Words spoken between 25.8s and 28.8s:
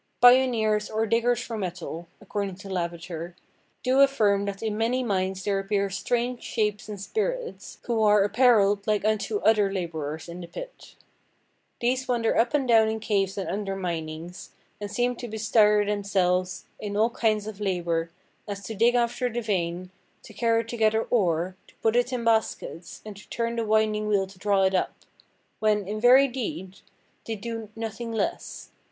in very deede, they do nothing lesse.